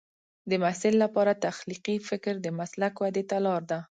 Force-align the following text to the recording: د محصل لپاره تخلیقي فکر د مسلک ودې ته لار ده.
د 0.49 0.51
محصل 0.61 0.93
لپاره 1.03 1.41
تخلیقي 1.45 1.95
فکر 2.09 2.33
د 2.41 2.47
مسلک 2.59 2.93
ودې 3.01 3.23
ته 3.29 3.37
لار 3.45 3.61
ده. 3.71 3.79